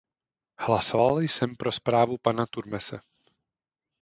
Hlasoval 0.57 1.19
jsem 1.19 1.55
pro 1.55 1.71
zprávu 1.71 2.17
pana 2.17 2.45
Turmese. 2.45 2.99